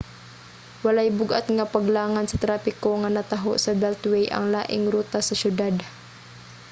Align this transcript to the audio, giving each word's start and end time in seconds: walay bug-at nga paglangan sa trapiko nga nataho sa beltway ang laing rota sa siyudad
walay 0.83 1.09
bug-at 1.17 1.45
nga 1.57 1.69
paglangan 1.73 2.25
sa 2.27 2.41
trapiko 2.43 2.91
nga 2.99 3.09
nataho 3.15 3.51
sa 3.59 3.71
beltway 3.81 4.25
ang 4.29 4.45
laing 4.55 4.85
rota 4.93 5.19
sa 5.23 5.37
siyudad 5.41 5.75